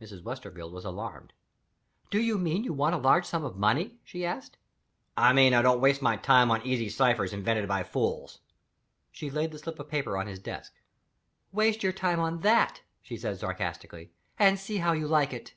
Mrs. 0.00 0.22
Westerfield 0.22 0.72
was 0.72 0.84
alarmed. 0.84 1.32
"Do 2.12 2.20
you 2.22 2.38
mean 2.38 2.62
that 2.62 2.66
you 2.66 2.72
want 2.72 2.94
a 2.94 2.98
large 2.98 3.26
sum 3.26 3.44
of 3.44 3.56
money?" 3.56 3.98
she 4.04 4.24
asked. 4.24 4.56
"I 5.16 5.32
mean 5.32 5.50
that 5.50 5.58
I 5.58 5.62
don't 5.62 5.80
waste 5.80 6.00
my 6.00 6.16
time 6.16 6.52
on 6.52 6.62
easy 6.64 6.88
ciphers 6.88 7.32
invented 7.32 7.66
by 7.66 7.82
fools." 7.82 8.38
She 9.10 9.30
laid 9.32 9.50
the 9.50 9.58
slip 9.58 9.80
of 9.80 9.88
paper 9.88 10.16
on 10.16 10.28
his 10.28 10.38
desk. 10.38 10.74
"Waste 11.50 11.82
your 11.82 11.92
time 11.92 12.20
on 12.20 12.42
that," 12.42 12.82
she 13.02 13.16
said 13.16 13.36
satirically, 13.40 14.12
"and 14.38 14.60
see 14.60 14.76
how 14.76 14.92
you 14.92 15.08
like 15.08 15.32
it!" 15.32 15.54